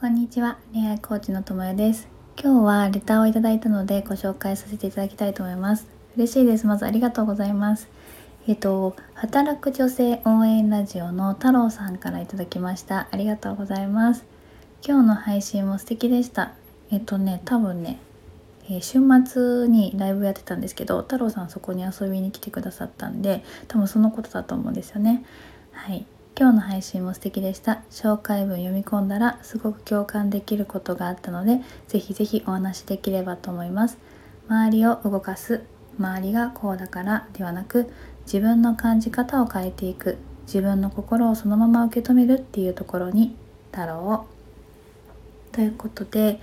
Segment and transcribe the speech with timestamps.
[0.00, 0.58] こんにちは。
[0.72, 2.06] 恋愛コーチのともよです。
[2.40, 5.88] 今日はレターをいただいたのでご紹介させていただきたいと思います。
[6.16, 6.68] 嬉しいです。
[6.68, 7.88] まずありがとうございます。
[8.46, 13.08] えっと働く女性応援ラジオの太郎さんからいただきました。
[13.10, 14.24] ありがとうございます。
[14.86, 16.52] 今日の配信も素敵でした。
[16.92, 17.98] えっとね多分ね
[18.70, 25.24] え週末にライブやってたんですけど太郎さんそこに遊びに来てくださったんで多分そのことだと思うんですよね。
[25.72, 26.06] はい。
[26.40, 27.82] 今日の配信も素敵でした。
[27.90, 33.98] 紹介文読み込んだらすごく共感できることがあったのでぜひぜひお話しできればと思います。
[34.46, 35.64] 周りを動かす
[35.98, 37.90] 周りがこうだからではなく
[38.24, 43.34] 自分の感じ方を変えていく自分の心をそのまま受け止めるっていうところに
[43.72, 44.26] 太郎を。
[45.50, 46.38] ということで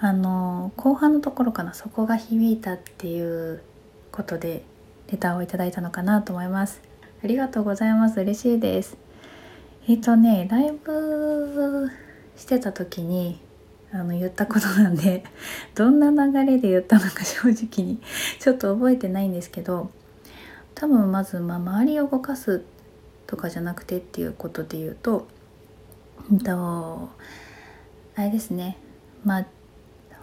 [0.00, 3.62] あの後半のところかなそこが響いたっていう
[4.10, 4.64] ことで
[5.08, 6.82] レターをいただいたのかなと思います。
[7.22, 8.20] ありがとうございます。
[8.20, 9.05] 嬉しいです。
[9.88, 11.90] えっ、ー、とねライブ
[12.36, 13.40] してた時に
[13.92, 15.22] あの言ったことなんで
[15.76, 18.00] どんな流れで言ったのか正直に
[18.40, 19.90] ちょっと覚えてないんですけど
[20.74, 22.62] 多分まず、まあ、周りを動かす
[23.28, 25.26] とかじゃなくてっていうことで言うと、
[26.30, 27.08] うんと、
[28.14, 28.76] あれですね。
[29.24, 29.46] まあ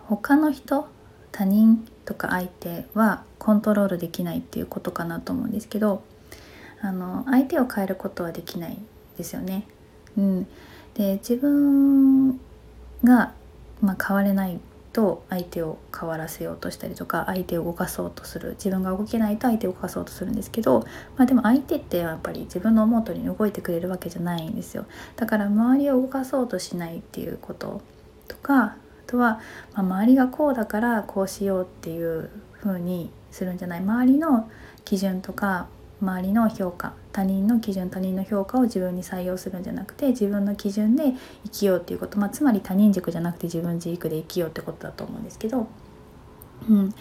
[0.06, 0.88] 他の人
[1.32, 6.04] 他人とか相手はコントロールできないっていうことかなと思うんですけど
[6.82, 8.78] あの相手を変えることはできない。
[9.18, 9.66] ですよね。
[10.18, 10.48] うん、
[10.94, 12.40] で自分
[13.04, 13.34] が、
[13.82, 14.60] まあ、変われない
[14.94, 18.52] と相手を変わらせようとしたりとか相手を動かそうとする。
[18.52, 20.86] 自分が動けないと相手を動かそうとするんですけど、
[21.18, 24.86] まあ、でも相手ってやっぱり自分の思う通りに動いてくれるわけじゃないんですよ。
[25.16, 27.82] だから周りを動かそうとしないっていうこと
[28.28, 29.42] とかあとは、
[29.74, 32.30] まあ、周りがこうだからこうしようっていう
[32.62, 33.80] 風にするんじゃない。
[33.80, 34.50] 周りの
[34.86, 35.68] 基準とか
[36.04, 41.14] 周りの評価他人の基準他人の評価を自分に採用するんじゃなくて自分の基準で
[41.46, 45.68] 生きようっていうこと、まあ、つまり他人軸じゃなくて自分軸で生きようってことだと思うんですけど、
[46.70, 46.94] うん、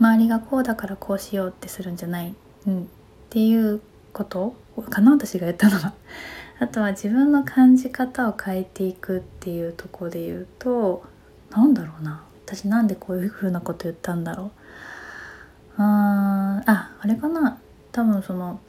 [0.00, 2.34] 周りがこうだからこうしようってするんじゃない、
[2.66, 2.86] うん、っ
[3.30, 3.80] ていう
[4.12, 4.54] こと
[4.88, 5.92] かな私が言ったのは。
[6.58, 11.04] あとは自分の感じ方を変えていくっていうとこで言うと
[11.50, 12.22] 何だろうな。
[12.46, 14.50] 私なんでこういう風なこと言ったんだろう。
[15.76, 16.70] あーん。
[16.70, 17.58] ああれかな。
[17.96, 18.60] 多分その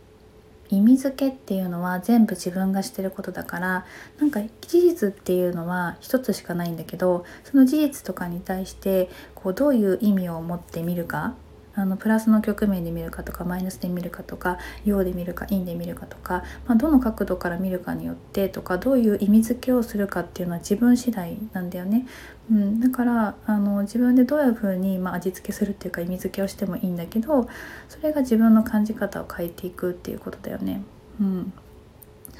[0.69, 3.85] 意味付けっていうのは全部自分がしてることだから
[4.19, 11.35] なんか事実っていうのは一つしかないんだけどその事実とかに対してこうどういう意味を持ってみるか
[11.77, 22.07] あのプラスの局面で見るかとかマイナスで見るかとか陽で見るか陰で見るかとか、まあ、どの角度から見るかによってとかどういう意味付けをするかっていうのは自分次第なんだよね。
[22.51, 27.47] うん、だからあの自分でどういうふうに、まあ、味付けするっていうか意味付けをしてもいいんだけど
[27.89, 30.81] それが自分の感じ方を変えていくっていうことだよね。
[31.19, 31.53] うん、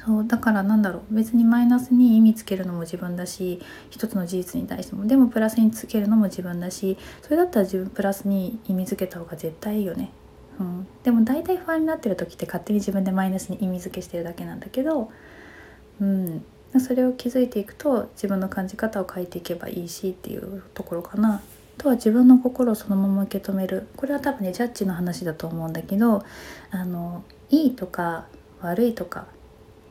[0.08, 3.60] そうだからなんだろう別にマイナスに意味つけるのも自分だし
[3.90, 10.10] 一つの事実に対してもでもプラスにつけるのも自分だしそれだったら自分プラスに意味付けた方が絶対いいよね。
[10.58, 15.10] うん、でも大体不安になってる時って勝手に自分でマイナスに意味付けしてるだけなんだけど、
[16.00, 16.42] うん、
[16.80, 21.34] それを気づいていくと自分の感じ方を変えていけばいいしっていうところかな。
[21.34, 26.24] あとは自分の心をそのまま受け止めるこれは多分ねジャッジの話だと思うんだけど
[26.70, 28.26] あのいいとか
[28.62, 29.26] 悪いとか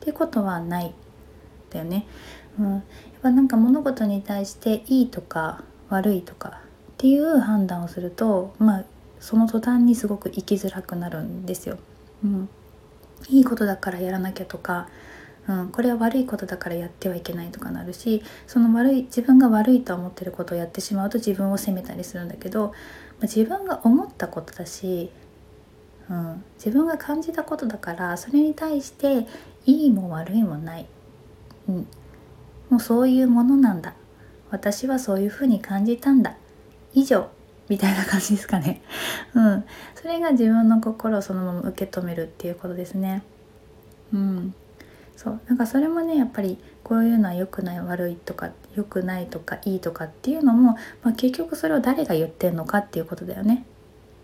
[0.00, 0.94] ってことはない。
[1.70, 2.06] だよね。
[2.58, 2.82] うん、やっ
[3.22, 6.52] ぱなんか物事に対していいとか悪いとかっ
[6.96, 8.84] ていう判断をするとまあ
[9.20, 11.78] その途端にすごく生きづらくなるんですよ。
[12.24, 12.48] うん、
[13.28, 14.88] いいことだからやらなきゃとか、
[15.46, 22.72] うん、これは悪いことだからやってはいけないとかなるしその悪い自分が悪いと思ってることをやってしまうと自分を責めたりするんだけど、まあ、
[23.22, 25.10] 自分が思ったことだし
[26.10, 29.26] うん、自分が感じたことだからそれに対して
[29.66, 30.86] いいも悪いもない、
[31.68, 31.86] うん、
[32.70, 33.94] もうそういうものなんだ。
[34.50, 36.36] 私はそういうふうに感じたんだ。
[36.94, 37.28] 以上。
[37.68, 38.80] みたいな感じですかね。
[39.34, 39.64] うん、
[39.94, 43.22] それが自分の心をそのまま受け止めるっていうことですね。
[44.12, 44.54] うん、
[45.16, 45.40] そう。
[45.46, 53.64] なんかそれもねやっぱりこういうのは良くない悪いとか良くないとかいいとかっていうのも、まあ、結局それを誰が言ってんのかっていうことだよね。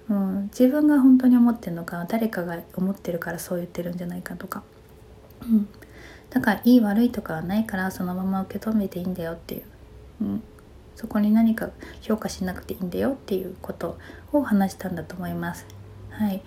[0.08, 4.62] うん、自分が本当に思ってるのか誰かが思ってるからそう言ってるんじゃないかとか、
[5.46, 5.68] うん、
[6.30, 9.62] だからいい悪いとかはないからそのまま受け止めていいんだよっていう、
[10.22, 10.42] うん、
[10.96, 11.70] そこに何か
[12.00, 13.98] 評価しなくていいんだよっていうこと
[14.32, 15.66] を話したんだと思います。
[16.18, 16.42] はい。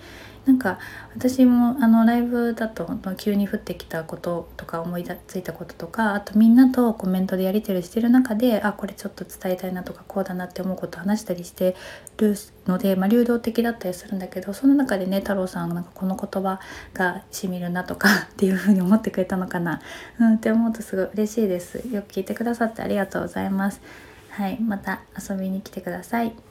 [0.48, 0.80] なんか
[1.14, 2.88] 私もあのライブだと
[3.18, 11.76] 急に降ってきたこととか思いついたこととかあとみんなとコメントでやり取りしてる中であこれちょっと伝えたいなとかこうだなって思うこと話したりして
[12.16, 12.36] る
[12.66, 16.62] ので、まあ、流動的だったりするんだけどその中でね太郎さんなんかこの言葉
[16.94, 19.82] がしみるなとか っていう風に思ってくれたのかな、
[20.18, 21.84] うん、って思うとすごい嬉しいです。
[21.92, 23.82] よく聞いてくださってありがとうございます。
[24.30, 26.47] はいまた遊びに来てください。